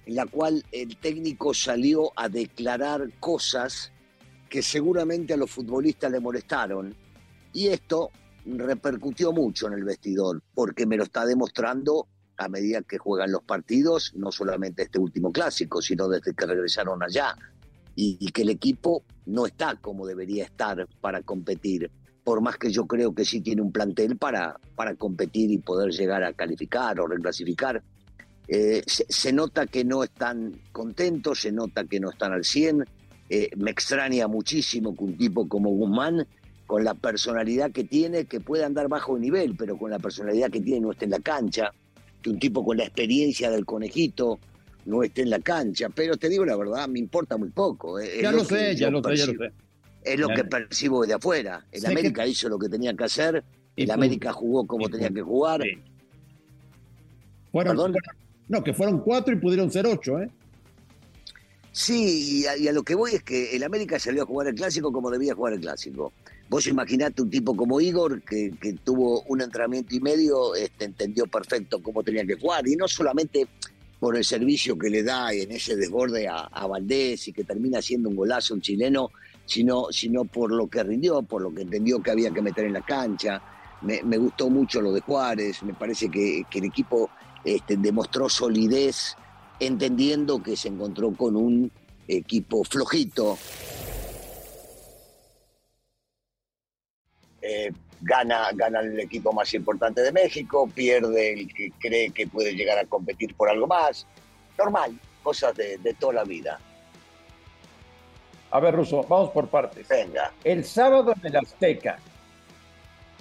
en 0.06 0.14
la 0.14 0.26
cual 0.26 0.64
el 0.72 0.96
técnico 0.98 1.54
salió 1.54 2.12
a 2.16 2.28
declarar 2.28 3.10
cosas 3.18 3.92
que 4.48 4.62
seguramente 4.62 5.34
a 5.34 5.36
los 5.36 5.50
futbolistas 5.50 6.12
le 6.12 6.20
molestaron. 6.20 6.94
Y 7.52 7.68
esto 7.68 8.10
repercutió 8.56 9.32
mucho 9.32 9.66
en 9.66 9.74
el 9.74 9.84
vestidor, 9.84 10.42
porque 10.54 10.86
me 10.86 10.96
lo 10.96 11.04
está 11.04 11.26
demostrando 11.26 12.08
a 12.36 12.48
medida 12.48 12.82
que 12.82 12.98
juegan 12.98 13.32
los 13.32 13.42
partidos, 13.42 14.12
no 14.14 14.30
solamente 14.30 14.82
este 14.82 14.98
último 14.98 15.32
clásico, 15.32 15.82
sino 15.82 16.08
desde 16.08 16.34
que 16.34 16.46
regresaron 16.46 17.02
allá, 17.02 17.36
y, 17.96 18.30
que 18.30 18.42
el 18.42 18.50
equipo 18.50 19.02
no 19.26 19.44
está 19.44 19.74
como 19.74 20.06
debería 20.06 20.44
estar 20.44 20.86
para 21.00 21.20
competir, 21.22 21.90
por 22.22 22.40
más 22.40 22.56
que 22.56 22.70
yo 22.70 22.86
creo 22.86 23.12
que 23.12 23.24
sí 23.24 23.40
tiene 23.40 23.60
un 23.60 23.72
plantel 23.72 24.16
para, 24.16 24.56
para 24.76 24.94
competir 24.94 25.50
y 25.50 25.58
poder 25.58 25.90
llegar 25.90 26.22
a 26.22 26.32
calificar 26.32 27.00
o 27.00 27.08
reclasificar. 27.08 27.82
Eh, 28.46 28.82
se, 28.86 29.32
nota 29.32 29.66
que 29.66 29.84
no 29.84 30.04
están 30.04 30.60
contentos, 30.70 31.40
se 31.40 31.50
nota 31.50 31.84
que 31.84 31.98
no 31.98 32.10
están 32.10 32.32
al 32.32 32.44
100. 32.44 32.84
Eh, 33.30 33.50
me 33.56 33.72
extraña 33.72 34.28
muchísimo 34.28 34.94
que 34.94 35.04
un 35.04 35.16
tipo 35.16 35.48
como 35.48 35.70
Guzmán 35.70 36.26
con 36.68 36.84
la 36.84 36.92
personalidad 36.92 37.72
que 37.72 37.82
tiene, 37.82 38.26
que 38.26 38.40
puede 38.40 38.62
andar 38.62 38.88
bajo 38.88 39.18
nivel, 39.18 39.56
pero 39.56 39.78
con 39.78 39.90
la 39.90 39.98
personalidad 39.98 40.50
que 40.50 40.60
tiene 40.60 40.82
no 40.82 40.92
esté 40.92 41.06
en 41.06 41.12
la 41.12 41.20
cancha, 41.20 41.72
que 42.20 42.28
un 42.28 42.38
tipo 42.38 42.62
con 42.62 42.76
la 42.76 42.84
experiencia 42.84 43.50
del 43.50 43.64
conejito 43.64 44.38
no 44.84 45.02
esté 45.02 45.22
en 45.22 45.30
la 45.30 45.38
cancha, 45.38 45.88
pero 45.88 46.18
te 46.18 46.28
digo 46.28 46.44
la 46.44 46.56
verdad, 46.56 46.86
me 46.86 46.98
importa 46.98 47.38
muy 47.38 47.48
poco. 47.48 47.98
Eh, 47.98 48.20
ya 48.20 48.32
lo, 48.32 48.44
sé, 48.44 48.76
ya 48.76 48.90
lo 48.90 49.02
sé, 49.02 49.16
ya 49.16 49.26
lo 49.28 49.32
sé. 49.32 49.52
Es 50.04 50.20
lo 50.20 50.28
que 50.28 50.44
percibo 50.44 51.06
de 51.06 51.14
afuera. 51.14 51.64
El 51.72 51.86
América 51.86 52.26
hizo 52.26 52.50
lo 52.50 52.58
que 52.58 52.68
tenía 52.68 52.94
que 52.94 53.04
hacer, 53.04 53.42
el 53.74 53.90
América 53.90 54.34
jugó 54.34 54.66
como 54.66 54.90
tenía 54.90 55.08
que 55.08 55.22
jugar. 55.22 55.62
Fueron, 57.50 57.94
no, 58.48 58.62
que 58.62 58.74
fueron 58.74 59.00
cuatro 59.00 59.32
y 59.32 59.38
pudieron 59.38 59.70
ser 59.70 59.86
ocho, 59.86 60.20
¿eh? 60.20 60.28
Sí, 61.72 62.42
y 62.42 62.66
a, 62.66 62.72
lo 62.72 62.82
que 62.82 62.94
voy 62.94 63.12
es 63.14 63.22
que 63.22 63.56
el 63.56 63.62
América 63.62 63.98
salió 63.98 64.24
a 64.24 64.26
jugar 64.26 64.48
el 64.48 64.54
clásico 64.54 64.92
como 64.92 65.10
debía 65.10 65.34
jugar 65.34 65.54
el 65.54 65.60
clásico. 65.60 66.12
Vos 66.48 66.66
imaginate 66.66 67.20
un 67.20 67.28
tipo 67.28 67.54
como 67.54 67.78
Igor, 67.78 68.22
que, 68.22 68.50
tuvo 68.82 69.22
un 69.22 69.42
entrenamiento 69.42 69.94
y 69.94 70.00
medio, 70.00 70.54
este, 70.54 70.86
entendió 70.86 71.26
perfecto 71.26 71.82
cómo 71.82 72.02
tenía 72.02 72.24
que 72.24 72.36
jugar, 72.36 72.66
y 72.66 72.74
no 72.74 72.88
solamente 72.88 73.46
por 74.00 74.16
el 74.16 74.24
servicio 74.24 74.78
que 74.78 74.88
le 74.88 75.02
da 75.02 75.32
en 75.32 75.52
ese 75.52 75.76
desborde 75.76 76.26
a, 76.26 76.66
Valdés 76.66 77.28
y 77.28 77.32
que 77.32 77.44
termina 77.44 77.82
siendo 77.82 78.08
un 78.08 78.16
golazo 78.16 78.54
un 78.54 78.62
chileno, 78.62 79.10
sino, 79.44 79.88
sino 79.90 80.24
por 80.24 80.52
lo 80.52 80.68
que 80.68 80.82
rindió, 80.82 81.22
por 81.22 81.42
lo 81.42 81.52
que 81.52 81.62
entendió 81.62 82.00
que 82.00 82.12
había 82.12 82.30
que 82.30 82.40
meter 82.40 82.66
en 82.66 82.74
la 82.74 82.82
cancha. 82.82 83.42
Me, 83.82 84.16
gustó 84.16 84.48
mucho 84.48 84.80
lo 84.80 84.92
de 84.92 85.00
Juárez, 85.00 85.62
me 85.62 85.74
parece 85.74 86.08
que, 86.08 86.44
el 86.50 86.64
equipo 86.64 87.10
este, 87.44 87.76
demostró 87.76 88.28
solidez, 88.28 89.16
entendiendo 89.60 90.42
que 90.42 90.56
se 90.56 90.68
encontró 90.68 91.12
con 91.12 91.36
un 91.36 91.70
equipo 92.06 92.64
flojito, 92.64 93.36
Eh, 97.40 97.70
gana, 98.00 98.50
gana 98.54 98.80
el 98.80 98.98
equipo 99.00 99.32
más 99.32 99.52
importante 99.54 100.02
de 100.02 100.12
México, 100.12 100.68
pierde 100.72 101.32
el 101.32 101.52
que 101.52 101.70
cree 101.78 102.10
que 102.10 102.26
puede 102.26 102.54
llegar 102.54 102.78
a 102.78 102.84
competir 102.84 103.34
por 103.34 103.48
algo 103.48 103.66
más. 103.66 104.06
Normal, 104.56 104.98
cosas 105.22 105.54
de, 105.56 105.78
toda 105.98 106.14
la 106.14 106.24
vida. 106.24 106.58
A 108.50 108.60
ver, 108.60 108.74
Russo, 108.74 109.02
vamos 109.08 109.30
por 109.30 109.48
partes. 109.48 109.86
Venga. 109.88 110.32
El 110.42 110.64
sábado 110.64 111.12
en 111.20 111.26
el 111.26 111.36
Azteca, 111.36 111.98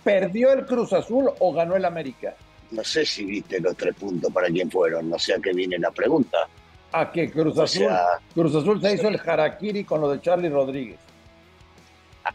¿perdió 0.03 0.53
el 0.53 0.65
Cruz 0.65 0.93
Azul 0.93 1.29
o 1.39 1.53
ganó 1.53 1.75
el 1.75 1.85
América? 1.85 2.35
No 2.71 2.83
sé 2.83 3.05
si 3.05 3.25
viste 3.25 3.59
los 3.59 3.75
tres 3.75 3.95
puntos 3.95 4.31
para 4.31 4.47
quién 4.47 4.69
fueron, 4.69 5.09
no 5.09 5.19
sé 5.19 5.33
a 5.33 5.39
qué 5.39 5.53
viene 5.53 5.77
la 5.77 5.91
pregunta. 5.91 6.47
¿A 6.91 7.11
qué 7.11 7.29
Cruz 7.29 7.57
Azul? 7.59 7.87
Cruz 8.33 8.55
Azul 8.55 8.81
se 8.81 8.93
hizo 8.93 9.09
el 9.09 9.19
harakiri 9.19 9.83
con 9.83 10.01
lo 10.01 10.09
de 10.09 10.21
Charlie 10.21 10.49
Rodríguez. 10.49 11.06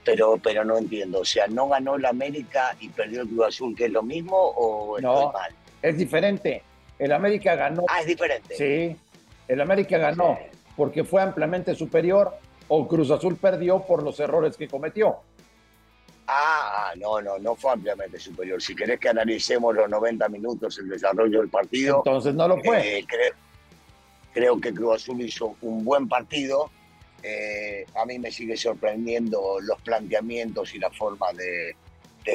Pero, 0.05 0.39
pero 0.43 0.65
no 0.65 0.79
entiendo, 0.79 1.21
o 1.21 1.25
sea, 1.25 1.47
¿no 1.47 1.69
ganó 1.69 1.99
la 1.99 2.11
América 2.11 2.77
y 2.81 2.89
perdió 2.89 3.23
el 3.23 3.29
Cruz 3.29 3.47
Azul, 3.47 3.77
que 3.77 3.87
es 3.87 3.93
lo 3.93 4.03
mismo 4.03 4.37
o 4.37 5.01
no, 5.01 5.33
mal? 5.33 5.53
Es 5.81 5.97
diferente. 5.97 6.63
El 6.99 7.13
América 7.13 7.55
ganó. 7.57 7.85
Ah, 7.89 8.01
es 8.01 8.07
diferente. 8.07 8.55
Sí, 8.55 8.97
el 9.49 9.61
América 9.61 9.99
ganó 9.99 10.39
porque 10.77 11.05
fue 11.05 11.23
ampliamente 11.23 11.75
superior 11.75 12.35
o 12.69 12.89
Cruz 12.89 13.11
Azul 13.11 13.37
perdió 13.37 13.81
por 13.81 14.03
los 14.03 14.19
errores 14.21 14.57
que 14.57 14.69
cometió. 14.69 15.17
Ah, 16.27 16.91
ah, 16.91 16.93
no, 16.97 17.21
no, 17.21 17.39
no 17.39 17.55
fue 17.55 17.73
ampliamente 17.73 18.19
superior. 18.19 18.63
Si 18.63 18.75
querés 18.75 18.99
que 18.99 19.09
analicemos 19.09 19.75
los 19.75 19.91
90 19.91 20.29
minutos, 20.29 20.79
el 20.79 20.89
desarrollo 20.89 21.41
del 21.41 21.49
partido. 21.49 21.99
Entonces 21.99 22.35
no 22.35 22.49
lo 22.49 22.59
fue. 22.63 22.99
Eh, 22.99 23.07
creo, 24.33 24.61
que 24.61 24.73
Cruz 24.73 25.03
Azul 25.03 25.21
hizo 25.21 25.57
un 25.61 25.85
buen 25.85 26.09
partido. 26.09 26.71
Eh, 27.23 27.87
a 27.95 28.05
mí 28.05 28.19
me 28.19 28.31
sigue 28.31 28.57
sorprendiendo 28.57 29.61
los 29.61 29.81
planteamientos 29.83 30.75
y 30.75 30.79
la 30.79 30.91
forma 30.91 31.27
de, 31.33 31.77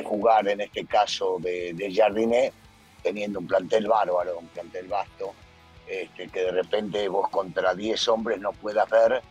jugar, 0.04 0.48
en 0.48 0.62
este 0.62 0.86
caso 0.86 1.38
de, 1.40 1.74
de 1.74 1.94
Jardiné, 1.94 2.52
teniendo 3.02 3.40
un 3.40 3.48
plantel 3.48 3.88
bárbaro, 3.88 4.40
un 4.40 4.48
plantel 4.48 4.88
vasto, 4.88 5.34
este, 5.88 6.28
que 6.28 6.42
de 6.42 6.52
repente 6.52 7.08
vos 7.08 7.30
contra 7.30 7.74
10 7.74 8.08
hombres 8.10 8.40
no 8.40 8.52
puedas 8.52 8.90
ver 8.90 9.22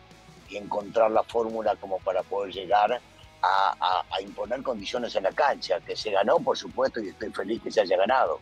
y 0.49 0.57
encontrar 0.57 1.11
la 1.11 1.23
fórmula 1.23 1.75
como 1.75 1.99
para 1.99 2.23
poder 2.23 2.53
llegar 2.53 2.99
a, 3.41 4.21
imponer 4.21 4.63
condiciones 4.63 5.15
en 5.15 5.23
la 5.23 5.31
cancha, 5.31 5.79
que 5.79 5.95
se 5.95 6.11
ganó, 6.11 6.39
por 6.39 6.57
supuesto, 6.57 6.99
y 6.99 7.09
estoy 7.09 7.31
feliz 7.31 7.61
que 7.61 7.71
se 7.71 7.81
haya 7.81 7.95
ganado. 7.95 8.39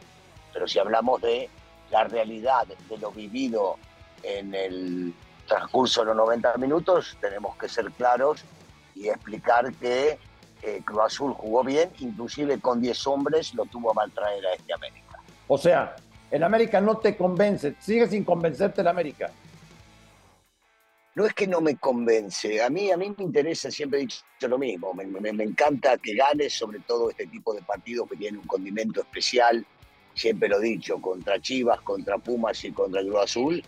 Pero 0.54 0.68
si 0.68 0.80
hablamos 0.80 1.22
de 1.22 1.50
la 1.92 2.06
realidad 2.06 2.66
de 2.66 2.98
lo 2.98 3.12
vivido 3.12 3.78
en 4.24 4.56
el 4.56 5.14
transcurso 5.46 6.02
de 6.02 6.08
los 6.08 6.16
90 6.18 6.58
minutos, 6.58 7.18
tenemos 7.20 7.56
que 7.58 7.68
ser 7.70 7.92
claros 7.92 8.44
y 8.96 9.10
explicar 9.10 9.74
que 9.76 10.18
eh, 10.62 10.82
Cruz 10.84 11.02
Azul 11.06 11.34
jugó 11.34 11.64
bien, 11.64 11.90
inclusive 12.00 12.60
con 12.60 12.82
10 12.82 13.08
hombres 13.08 13.54
lo 13.54 13.66
tuvo 13.66 13.92
a 13.92 13.94
mal 13.94 14.12
traer 14.12 14.46
a 14.46 14.54
este 14.54 14.74
América. 14.74 15.20
O 15.48 15.58
sea, 15.58 15.96
el 16.32 16.44
América 16.44 16.82
no 16.82 16.98
te 16.98 17.16
convence, 17.16 17.76
sigue 17.80 18.08
sin 18.08 18.24
convencerte 18.24 18.82
el 18.82 18.88
América 18.88 19.32
no 21.16 21.26
es 21.26 21.34
que 21.34 21.48
no 21.48 21.62
me 21.62 21.78
convence, 21.78 22.62
a 22.62 22.70
mí, 22.70 22.92
a 22.92 22.98
mí 22.98 23.14
me 23.18 23.24
interesa, 23.24 23.72
siempre 23.72 24.00
he 24.00 24.02
dicho 24.02 24.22
lo 24.42 24.58
mismo, 24.58 24.94
me, 24.94 25.06
me, 25.06 25.44
encanta 25.44 25.98
que 25.98 26.14
gane, 26.14 26.50
sobre 26.50 26.80
todo 26.80 27.10
este 27.10 27.26
tipo 27.28 27.54
de 27.54 27.62
partidos 27.62 28.10
que 28.10 28.18
tienen 28.18 28.42
un 28.42 28.48
condimento 28.48 29.00
especial, 29.00 29.66
siempre 30.14 30.50
lo 30.50 30.60
he 30.60 30.64
dicho, 30.64 31.02
contra 31.02 31.40
Chivas, 31.40 31.80
contra 31.82 32.18
Pumas 32.18 32.62
y 32.66 32.72
contra 32.74 33.02
Cruz 33.02 33.24
Azul, 33.24 33.64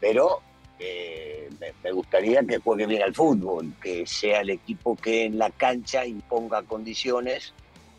pero 0.00 0.40
eh, 0.78 1.48
me, 1.82 1.92
gustaría 1.92 2.42
que 2.42 2.58
juegue 2.58 2.86
bien 2.86 3.02
al 3.02 3.14
fútbol, 3.14 3.72
que 3.80 4.06
sea 4.06 4.40
el 4.40 4.50
equipo 4.50 4.96
que 4.96 5.24
en 5.24 5.38
la 5.38 5.50
cancha 5.50 6.04
imponga 6.04 6.62
condiciones 6.62 7.52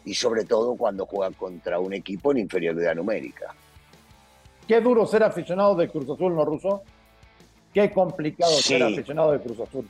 y 0.04 0.14
sobre 0.14 0.46
todo 0.46 0.76
cuando 0.76 1.06
juega 1.06 1.36
contra 1.36 1.80
un 1.80 1.94
equipo 1.94 2.32
en 2.32 2.40
inferioridad 2.40 2.96
numérica. 2.96 3.56
Qué 4.68 4.82
duro 4.82 5.06
ser 5.06 5.24
aficionado 5.24 5.76
de 5.76 5.90
Cruz 5.90 6.10
Azul, 6.10 6.36
¿no, 6.36 6.44
Ruso? 6.44 6.84
Qué 7.74 7.92
complicado 7.92 8.52
ser 8.54 8.84
aficionado 8.84 9.32
de 9.32 9.40
Cruz 9.40 9.60
Azul. 9.60 9.88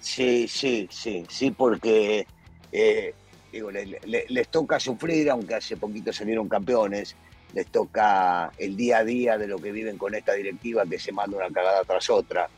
Sí, 0.00 0.46
sí, 0.48 0.86
sí, 0.90 1.24
sí, 1.28 1.50
porque 1.50 2.26
eh, 2.72 3.14
digo, 3.52 3.70
les 3.70 4.48
toca 4.48 4.80
sufrir, 4.80 5.30
aunque 5.30 5.54
hace 5.54 5.76
poquito 5.76 6.12
salieron 6.12 6.48
campeones, 6.48 7.14
les 7.54 7.66
toca 7.68 8.52
el 8.58 8.76
día 8.76 8.98
a 8.98 9.04
día 9.04 9.38
de 9.38 9.46
lo 9.46 9.58
que 9.58 9.72
viven 9.72 9.96
con 9.96 10.14
esta 10.14 10.32
directiva 10.32 10.84
que 10.84 10.98
se 10.98 11.12
manda 11.12 11.36
una 11.36 11.50
cagada 11.50 11.84
tras 11.84 12.10
otra. 12.10 12.48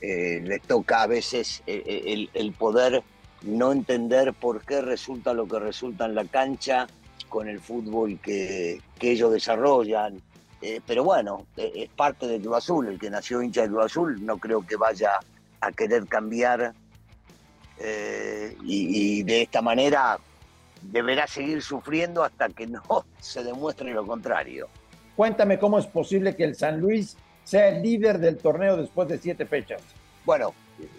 Eh, 0.00 0.42
les 0.44 0.60
toca 0.62 1.02
a 1.02 1.06
veces 1.06 1.62
eh, 1.66 2.28
el, 2.34 2.52
poder 2.52 3.02
no 3.42 3.72
entender 3.72 4.34
por 4.34 4.62
qué 4.64 4.82
resulta 4.82 5.32
lo 5.32 5.48
que 5.48 5.58
resulta 5.58 6.04
en 6.04 6.14
la 6.14 6.24
cancha 6.26 6.86
con 7.28 7.48
el 7.48 7.60
fútbol 7.60 8.18
que, 8.20 8.80
ellos 9.00 9.32
desarrollan, 9.32 10.22
eh, 10.62 10.80
pero 10.86 11.04
bueno, 11.04 11.46
eh, 11.56 11.72
es 11.74 11.90
parte 11.90 12.26
del 12.26 12.40
Cruz 12.40 12.56
Azul, 12.56 12.88
el 12.88 12.98
que 12.98 13.10
nació 13.10 13.42
hincha 13.42 13.62
del 13.62 13.70
Cruz 13.70 13.86
Azul, 13.86 14.24
no 14.24 14.38
creo 14.38 14.64
que 14.66 14.76
vaya 14.76 15.10
a 15.60 15.72
querer 15.72 16.06
cambiar 16.06 16.72
eh, 17.78 18.56
y, 18.62 19.22
de 19.24 19.42
esta 19.42 19.60
manera 19.60 20.18
deberá 20.90 21.26
seguir 21.26 21.62
sufriendo 21.62 22.22
hasta 22.22 22.48
que 22.48 22.66
no 22.66 22.82
se 23.20 23.42
demuestre 23.42 23.92
lo 23.92 24.06
contrario. 24.06 24.68
Cuéntame 25.16 25.58
cómo 25.58 25.78
es 25.78 25.86
posible 25.86 26.34
que 26.34 26.44
el 26.44 26.56
San 26.56 26.80
Luis 26.80 27.16
sea 27.44 27.68
el 27.68 27.82
líder 27.82 28.18
del 28.18 28.38
torneo 28.38 28.76
después 28.76 29.08
de 29.08 29.18
siete 29.18 29.46
fechas. 29.46 29.80
Bueno, 30.24 30.54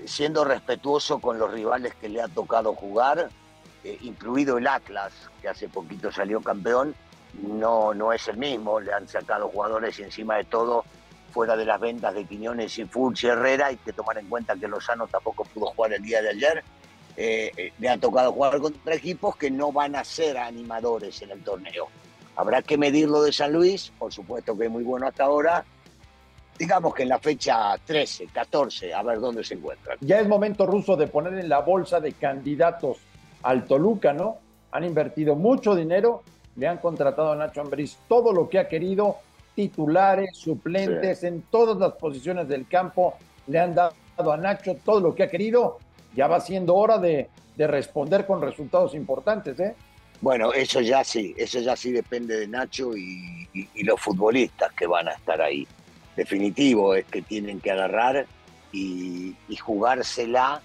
siendo 0.05 0.45
respetuoso 0.45 1.19
con 1.19 1.39
los 1.39 1.51
rivales 1.51 1.93
que 1.95 2.07
le 2.07 2.21
ha 2.21 2.27
tocado 2.27 2.73
jugar, 2.75 3.29
incluido 4.01 4.57
el 4.57 4.67
Atlas, 4.67 5.11
que 5.41 5.49
hace 5.49 5.67
poquito 5.67 6.11
salió 6.11 6.41
campeón, 6.41 6.95
no, 7.41 7.93
no 7.93 8.13
es 8.13 8.27
el 8.27 8.37
mismo, 8.37 8.79
le 8.79 8.93
han 8.93 9.07
sacado 9.07 9.49
jugadores 9.49 9.99
y 9.99 10.03
encima 10.03 10.37
de 10.37 10.45
todo, 10.45 10.85
fuera 11.31 11.57
de 11.57 11.65
las 11.65 11.79
ventas 11.79 12.13
de 12.13 12.25
Quiñones 12.25 12.77
y 12.79 12.85
Fulci 12.85 13.27
Herrera, 13.27 13.67
hay 13.67 13.77
que 13.77 13.91
tomar 13.91 14.17
en 14.17 14.27
cuenta 14.27 14.55
que 14.55 14.67
Lozano 14.67 15.07
tampoco 15.07 15.43
pudo 15.43 15.67
jugar 15.67 15.93
el 15.93 16.01
día 16.01 16.21
de 16.21 16.29
ayer. 16.29 16.63
Eh, 17.17 17.51
eh, 17.55 17.73
le 17.79 17.89
ha 17.89 17.97
tocado 17.97 18.33
jugar 18.33 18.59
contra 18.59 18.95
equipos 18.95 19.35
que 19.37 19.49
no 19.49 19.71
van 19.71 19.95
a 19.95 20.03
ser 20.03 20.37
animadores 20.37 21.21
en 21.21 21.31
el 21.31 21.41
torneo. 21.41 21.87
Habrá 22.35 22.61
que 22.61 22.77
medirlo 22.77 23.21
de 23.21 23.31
San 23.31 23.53
Luis, 23.53 23.91
por 23.97 24.11
supuesto 24.11 24.57
que 24.57 24.65
es 24.65 24.71
muy 24.71 24.83
bueno 24.83 25.07
hasta 25.07 25.23
ahora. 25.23 25.63
Digamos 26.57 26.93
que 26.93 27.03
en 27.03 27.09
la 27.09 27.19
fecha 27.19 27.77
13, 27.85 28.27
14, 28.27 28.93
a 28.93 29.03
ver 29.03 29.19
dónde 29.19 29.43
se 29.43 29.55
encuentran. 29.55 29.97
Ya 30.01 30.19
es 30.19 30.27
momento 30.27 30.65
ruso 30.65 30.95
de 30.95 31.07
poner 31.07 31.33
en 31.35 31.49
la 31.49 31.59
bolsa 31.59 31.99
de 31.99 32.13
candidatos 32.13 32.97
al 33.43 33.65
Toluca, 33.65 34.13
¿no? 34.13 34.37
Han 34.71 34.83
invertido 34.83 35.35
mucho 35.35 35.75
dinero 35.75 36.23
le 36.55 36.67
han 36.67 36.77
contratado 36.77 37.31
a 37.31 37.35
Nacho 37.35 37.61
Ambriz 37.61 37.97
todo 38.07 38.31
lo 38.31 38.49
que 38.49 38.59
ha 38.59 38.67
querido, 38.67 39.17
titulares, 39.55 40.37
suplentes, 40.37 41.23
en 41.23 41.43
todas 41.43 41.77
las 41.77 41.93
posiciones 41.93 42.47
del 42.47 42.67
campo, 42.67 43.15
le 43.47 43.59
han 43.59 43.75
dado 43.75 43.93
a 44.31 44.37
Nacho 44.37 44.75
todo 44.83 44.99
lo 44.99 45.15
que 45.15 45.23
ha 45.23 45.29
querido. 45.29 45.79
Ya 46.15 46.27
va 46.27 46.39
siendo 46.39 46.75
hora 46.75 46.97
de, 46.97 47.29
responder 47.57 48.25
con 48.25 48.41
resultados 48.41 48.93
importantes, 48.95 49.59
¿eh? 49.59 49.75
Bueno, 50.21 50.53
eso 50.53 50.81
ya 50.81 51.03
sí, 51.03 51.33
eso 51.37 51.59
ya 51.59 51.75
sí 51.75 51.91
depende 51.91 52.39
de 52.39 52.47
Nacho 52.47 52.95
y, 52.95 53.47
los 53.83 53.99
futbolistas 53.99 54.71
que 54.73 54.87
van 54.87 55.07
a 55.07 55.13
estar 55.13 55.41
ahí. 55.41 55.67
Definitivo 56.15 56.95
es 56.95 57.05
que 57.05 57.21
tienen 57.21 57.59
que 57.59 57.71
agarrar 57.71 58.25
y, 58.71 59.35
jugársela 59.59 60.61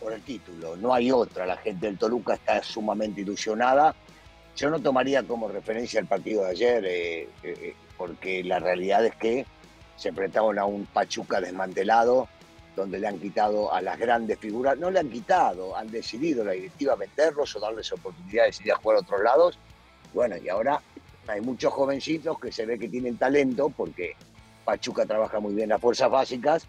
por 0.00 0.12
el 0.12 0.22
título. 0.22 0.76
No 0.76 0.92
hay 0.92 1.10
otra. 1.12 1.46
La 1.46 1.56
gente 1.56 1.86
del 1.86 1.98
Toluca 1.98 2.34
está 2.34 2.62
sumamente 2.62 3.20
ilusionada 3.20 3.94
yo 4.56 4.70
no 4.70 4.80
tomaría 4.80 5.22
como 5.22 5.48
referencia 5.48 6.00
el 6.00 6.06
partido 6.06 6.44
de 6.44 6.50
ayer, 6.50 6.84
eh, 6.84 7.28
eh, 7.42 7.74
porque 7.96 8.44
la 8.44 8.58
realidad 8.58 9.04
es 9.04 9.14
que 9.16 9.46
se 9.96 10.10
enfrentaron 10.10 10.58
a 10.58 10.64
un 10.64 10.86
Pachuca 10.86 11.40
desmantelado, 11.40 12.28
donde 12.76 12.98
le 12.98 13.06
han 13.06 13.18
quitado 13.18 13.72
a 13.72 13.82
las 13.82 13.98
grandes 13.98 14.38
figuras, 14.38 14.78
no 14.78 14.90
le 14.90 15.00
han 15.00 15.10
quitado, 15.10 15.76
han 15.76 15.90
decidido 15.90 16.44
la 16.44 16.52
directiva 16.52 16.96
meterlos 16.96 17.54
o 17.56 17.60
darles 17.60 17.92
oportunidades 17.92 18.58
de 18.58 18.64
ir 18.64 18.72
a 18.72 18.76
jugar 18.76 18.98
a 18.98 19.00
otros 19.00 19.22
lados. 19.22 19.58
Bueno, 20.14 20.36
y 20.36 20.48
ahora 20.48 20.80
hay 21.26 21.40
muchos 21.40 21.72
jovencitos 21.72 22.38
que 22.38 22.50
se 22.50 22.66
ve 22.66 22.78
que 22.78 22.88
tienen 22.88 23.16
talento, 23.16 23.70
porque 23.70 24.14
Pachuca 24.64 25.06
trabaja 25.06 25.40
muy 25.40 25.54
bien 25.54 25.68
las 25.68 25.80
fuerzas 25.80 26.10
básicas, 26.10 26.66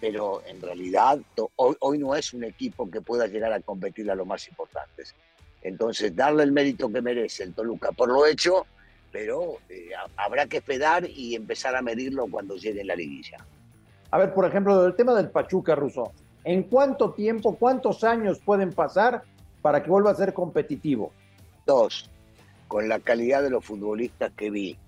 pero 0.00 0.42
en 0.46 0.60
realidad 0.60 1.18
hoy, 1.56 1.76
hoy 1.80 1.98
no 1.98 2.14
es 2.14 2.34
un 2.34 2.44
equipo 2.44 2.90
que 2.90 3.00
pueda 3.00 3.26
llegar 3.26 3.52
a 3.52 3.60
competir 3.60 4.10
a 4.10 4.14
los 4.14 4.26
más 4.26 4.46
importantes. 4.48 5.14
Entonces, 5.62 6.14
darle 6.14 6.42
el 6.42 6.52
mérito 6.52 6.92
que 6.92 7.00
merece 7.00 7.42
el 7.42 7.54
Toluca 7.54 7.90
por 7.92 8.08
lo 8.08 8.26
hecho, 8.26 8.66
pero 9.10 9.58
eh, 9.68 9.90
habrá 10.16 10.46
que 10.46 10.58
esperar 10.58 11.08
y 11.08 11.34
empezar 11.34 11.74
a 11.74 11.82
medirlo 11.82 12.26
cuando 12.28 12.56
llegue 12.56 12.84
la 12.84 12.94
liguilla. 12.94 13.38
A 14.16 14.18
ver, 14.18 14.32
por 14.32 14.46
ejemplo, 14.46 14.86
el 14.86 14.94
tema 14.94 15.12
del 15.12 15.28
Pachuca, 15.28 15.74
Russo. 15.74 16.10
¿En 16.42 16.62
cuánto 16.62 17.12
tiempo, 17.12 17.54
cuántos 17.56 18.02
años 18.02 18.40
pueden 18.42 18.72
pasar 18.72 19.24
para 19.60 19.82
que 19.82 19.90
vuelva 19.90 20.12
a 20.12 20.14
ser 20.14 20.32
competitivo? 20.32 21.12
Dos. 21.66 22.08
Con 22.66 22.88
la 22.88 22.98
calidad 22.98 23.42
de 23.42 23.50
los 23.50 23.62
futbolistas 23.62 24.32
que 24.34 24.48
vi, 24.48 24.78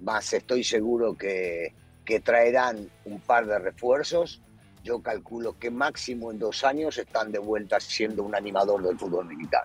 más 0.00 0.32
estoy 0.32 0.64
seguro 0.64 1.14
que, 1.18 1.74
que 2.06 2.20
traerán 2.20 2.88
un 3.04 3.20
par 3.20 3.46
de 3.46 3.58
refuerzos, 3.58 4.40
yo 4.82 5.02
calculo 5.02 5.58
que 5.58 5.70
máximo 5.70 6.32
en 6.32 6.38
dos 6.38 6.64
años 6.64 6.96
están 6.96 7.30
de 7.30 7.40
vuelta 7.40 7.78
siendo 7.80 8.22
un 8.22 8.34
animador 8.34 8.82
del 8.82 8.98
fútbol 8.98 9.26
militar. 9.26 9.64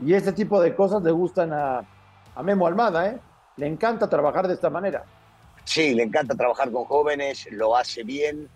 Y 0.00 0.12
ese 0.12 0.32
tipo 0.32 0.60
de 0.60 0.74
cosas 0.74 1.04
le 1.04 1.12
gustan 1.12 1.52
a, 1.52 1.84
Memo 2.42 2.66
Almada, 2.66 3.06
¿eh? 3.06 3.20
Le 3.58 3.68
encanta 3.68 4.10
trabajar 4.10 4.48
de 4.48 4.54
esta 4.54 4.70
manera. 4.70 5.04
Sí, 5.70 5.94
le 5.94 6.02
encanta 6.02 6.34
trabajar 6.34 6.72
con 6.72 6.84
jóvenes, 6.84 7.46
lo 7.52 7.76
hace 7.76 8.02
bien. 8.02 8.48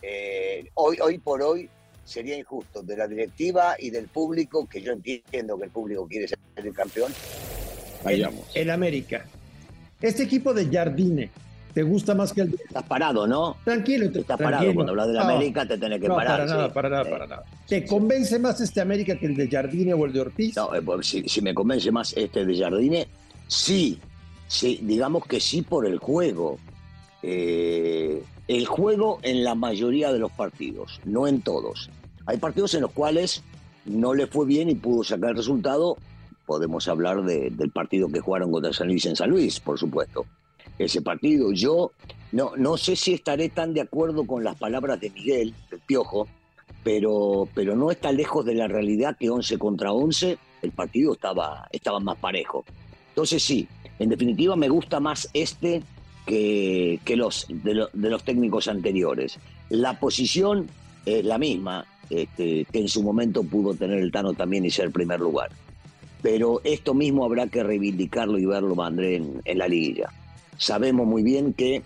Eh, 0.00 0.70
hoy, 0.72 0.96
hoy 1.02 1.18
por 1.18 1.42
hoy 1.42 1.68
sería 2.02 2.34
injusto 2.38 2.82
de 2.82 2.96
la 2.96 3.06
directiva 3.06 3.76
y 3.78 3.90
del 3.90 4.08
público, 4.08 4.66
que 4.66 4.80
yo 4.80 4.92
entiendo 4.92 5.58
que 5.58 5.64
el 5.66 5.70
público 5.70 6.08
quiere 6.08 6.26
ser 6.28 6.38
el 6.56 6.72
campeón. 6.72 7.12
Vayamos. 8.02 8.46
El, 8.54 8.70
América. 8.70 9.26
Este 10.00 10.22
equipo 10.22 10.54
de 10.54 10.66
Jardine 10.66 11.30
¿Te 11.74 11.82
gusta 11.82 12.14
más 12.14 12.32
que 12.32 12.40
el 12.40 12.54
Estás 12.54 12.84
parado, 12.84 13.26
¿no? 13.26 13.58
Tranquilo, 13.64 14.10
te, 14.10 14.20
estás 14.20 14.38
tranquilo. 14.38 14.58
parado. 14.58 14.74
Cuando 14.74 14.92
hablas 14.92 15.08
de 15.08 15.12
la 15.12 15.22
América 15.22 15.66
te 15.68 15.76
tenés 15.76 16.00
que 16.00 16.08
no, 16.08 16.14
parar. 16.14 16.40
Para 16.40 16.46
nada, 16.46 16.72
para 16.72 16.88
nada, 16.88 17.04
para 17.04 17.26
nada. 17.26 17.44
¿Te 17.68 17.84
convence 17.84 18.38
más 18.38 18.58
este 18.62 18.80
América 18.80 19.18
que 19.18 19.26
el 19.26 19.36
de 19.36 19.46
Jardine 19.46 19.92
o 19.92 20.06
el 20.06 20.12
de 20.14 20.20
Ortiz? 20.22 20.56
No, 20.56 20.74
eh, 20.74 20.80
pues, 20.80 21.06
si, 21.06 21.28
si, 21.28 21.42
me 21.42 21.52
convence 21.52 21.90
más 21.90 22.14
este 22.16 22.46
de 22.46 22.58
Jardine, 22.58 23.06
sí. 23.46 24.00
Sí 24.52 24.78
digamos 24.82 25.24
que 25.26 25.40
sí 25.40 25.62
por 25.62 25.86
el 25.86 25.98
juego. 25.98 26.58
Eh, 27.22 28.22
el 28.48 28.66
juego 28.66 29.18
en 29.22 29.44
la 29.44 29.54
mayoría 29.54 30.12
de 30.12 30.18
los 30.18 30.30
partidos, 30.32 31.00
no 31.04 31.26
en 31.26 31.40
todos. 31.40 31.88
Hay 32.26 32.36
partidos 32.36 32.74
en 32.74 32.82
los 32.82 32.92
cuales 32.92 33.42
no 33.86 34.14
le 34.14 34.26
fue 34.26 34.44
bien 34.44 34.68
y 34.68 34.74
pudo 34.74 35.04
sacar 35.04 35.30
el 35.30 35.36
resultado. 35.36 35.96
Podemos 36.44 36.86
hablar 36.88 37.22
de, 37.22 37.50
del 37.50 37.70
partido 37.70 38.08
que 38.08 38.20
jugaron 38.20 38.52
contra 38.52 38.72
San 38.72 38.88
Luis 38.88 39.06
en 39.06 39.16
San 39.16 39.30
Luis, 39.30 39.58
por 39.58 39.78
supuesto. 39.78 40.26
Ese 40.78 41.00
partido, 41.00 41.52
yo 41.52 41.92
no, 42.32 42.52
no 42.56 42.76
sé 42.76 42.96
si 42.96 43.14
estaré 43.14 43.48
tan 43.48 43.72
de 43.72 43.80
acuerdo 43.80 44.26
con 44.26 44.44
las 44.44 44.56
palabras 44.56 45.00
de 45.00 45.10
Miguel, 45.10 45.54
el 45.70 45.80
Piojo, 45.80 46.28
pero, 46.84 47.48
pero 47.54 47.76
no 47.76 47.90
está 47.90 48.12
lejos 48.12 48.44
de 48.44 48.54
la 48.54 48.68
realidad 48.68 49.16
que 49.18 49.30
11 49.30 49.58
contra 49.58 49.92
11 49.92 50.38
el 50.62 50.72
partido 50.72 51.12
estaba, 51.12 51.68
estaba 51.72 52.00
más 52.00 52.18
parejo. 52.18 52.64
Entonces 53.12 53.42
sí, 53.42 53.68
en 53.98 54.08
definitiva 54.08 54.56
me 54.56 54.68
gusta 54.68 54.98
más 55.00 55.28
este 55.34 55.82
que, 56.26 56.98
que 57.04 57.16
los, 57.16 57.46
de, 57.48 57.86
de, 57.92 58.10
los 58.10 58.24
técnicos 58.24 58.68
anteriores. 58.68 59.38
La 59.68 59.98
posición 59.98 60.68
es 61.04 61.24
la 61.24 61.36
misma, 61.36 61.84
este, 62.08 62.64
que 62.72 62.78
en 62.78 62.88
su 62.88 63.02
momento 63.02 63.42
pudo 63.44 63.74
tener 63.74 63.98
el 63.98 64.10
Tano 64.10 64.32
también 64.32 64.64
y 64.64 64.70
ser 64.70 64.90
primer 64.90 65.20
lugar. 65.20 65.50
Pero 66.22 66.60
esto 66.64 66.94
mismo 66.94 67.24
habrá 67.24 67.48
que 67.48 67.62
reivindicarlo 67.62 68.38
y 68.38 68.46
verlo, 68.46 68.82
André, 68.82 69.16
en, 69.16 69.42
en 69.44 69.58
la 69.58 69.68
liguilla. 69.68 70.08
Sabemos 70.56 71.06
muy 71.06 71.22
bien 71.22 71.52
que 71.52 71.82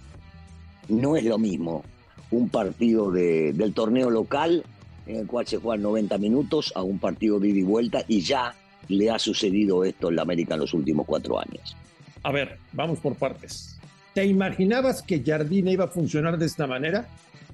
no 0.88 1.16
es 1.16 1.24
lo 1.24 1.38
mismo 1.38 1.82
un 2.30 2.48
partido 2.48 3.10
de, 3.10 3.52
del 3.52 3.72
torneo 3.72 4.10
local 4.10 4.64
en 5.06 5.16
el 5.16 5.26
cual 5.26 5.46
se 5.46 5.58
juegan 5.58 5.82
90 5.82 6.18
minutos 6.18 6.72
a 6.76 6.82
un 6.82 6.98
partido 6.98 7.38
de 7.40 7.48
ida 7.48 7.58
y 7.58 7.62
vuelta 7.62 8.04
y 8.08 8.20
ya 8.20 8.54
le 8.88 9.10
ha 9.10 9.18
sucedido 9.18 9.84
esto 9.84 10.08
en 10.08 10.16
la 10.16 10.22
América 10.22 10.54
en 10.54 10.60
los 10.60 10.74
últimos 10.74 11.06
cuatro 11.06 11.38
años. 11.38 11.76
A 12.22 12.32
ver, 12.32 12.58
vamos 12.72 12.98
por 12.98 13.14
partes. 13.14 13.76
¿Te 14.14 14.24
imaginabas 14.26 15.02
que 15.02 15.22
Jardine 15.22 15.72
iba 15.72 15.84
a 15.84 15.88
funcionar 15.88 16.38
de 16.38 16.46
esta 16.46 16.66
manera? 16.66 17.06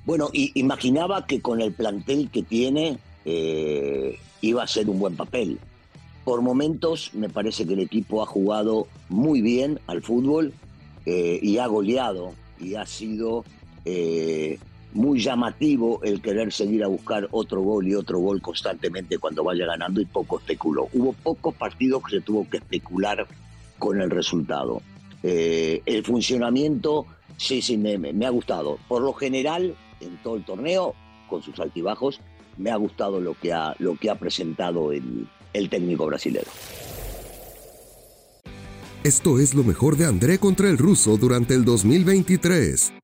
Bueno, 0.05 0.31
y, 0.33 0.53
imaginaba 0.55 1.27
que 1.27 1.41
con 1.41 1.61
el 1.61 1.73
plantel 1.73 2.31
que 2.31 2.43
tiene 2.43 2.99
eh, 3.25 4.19
iba 4.41 4.63
a 4.63 4.67
ser 4.67 4.89
un 4.89 4.99
buen 4.99 5.17
papel. 5.17 5.59
Por 6.25 6.41
momentos 6.41 7.11
me 7.15 7.29
parece 7.29 7.67
que 7.67 7.75
el 7.75 7.81
equipo 7.81 8.23
ha 8.23 8.27
jugado 8.27 8.87
muy 9.09 9.43
bien 9.43 9.81
al 9.87 10.03
fútbol 10.03 10.53
eh, 11.05 11.41
y 11.43 11.59
ha 11.59 11.67
goleado 11.67 12.33
y 12.61 12.77
ha 12.77 12.87
sido 12.87 13.45
eh, 13.85 14.59
muy 14.95 15.21
llamativo 15.21 16.01
el 16.03 16.21
querer 16.21 16.53
seguir 16.53 16.85
a 16.85 16.89
buscar 16.89 17.29
otro 17.31 17.61
gol 17.63 17.89
y 17.89 17.95
otro 17.95 18.19
gol 18.19 18.41
constantemente 18.43 19.19
cuando 19.19 19.45
vaya 19.45 19.67
ganando 19.67 20.01
y 20.01 20.05
poco 20.05 20.39
especuló. 20.39 20.89
Hubo 20.93 21.13
pocos 21.13 21.55
partidos 21.55 22.03
que 22.05 22.17
se 22.17 22.21
tuvo 22.23 22.49
que 22.49 22.59
especular 22.59 23.27
con 23.79 24.01
el 24.01 24.11
resultado. 24.11 24.83
Eh, 25.23 25.83
el 25.87 26.05
funcionamiento, 26.05 27.07
sí, 27.37 27.63
sí, 27.63 27.77
me, 27.77 27.99
me, 27.99 28.27
ha 28.27 28.31
gustado. 28.31 28.79
Por 28.89 29.03
lo 29.03 29.13
general, 29.13 29.75
en 30.01 30.17
todo 30.23 30.37
el 30.37 30.45
torneo, 30.45 30.95
con 31.29 31.43
sus 31.43 31.59
altibajos, 31.59 32.21
me 32.59 32.71
ha 32.71 32.77
gustado 32.77 33.21
lo 33.21 33.35
que 33.35 33.53
ha, 33.53 33.75
lo 33.79 33.97
que 33.97 34.11
ha 34.11 34.17
presentado 34.17 34.93
el, 34.93 35.27
el 35.53 35.69
técnico 35.69 36.07
brasileño. 36.07 36.47
Esto 39.05 39.41
es 39.41 39.55
lo 39.55 39.65
mejor 39.65 39.97
de 39.97 40.07
André 40.07 40.39
contra 40.39 40.69
el 40.69 40.79
ruso 40.79 41.17
durante 41.17 41.55
el 41.55 41.65
2023. 41.65 43.02